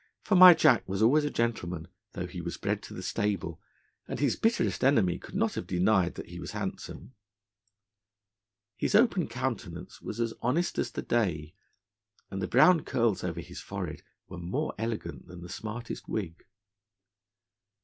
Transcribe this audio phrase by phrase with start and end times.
[0.23, 3.61] For my Jack was always a gentleman, though he was bred to the stable,
[4.07, 7.13] and his bitterest enemy could not have denied that he was handsome.
[8.75, 11.53] His open countenance was as honest as the day,
[12.31, 16.47] and the brown curls over his forehead were more elegant than the smartest wig.